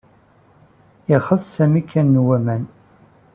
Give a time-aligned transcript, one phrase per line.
[1.15, 2.63] Ixes Sami ka n waman.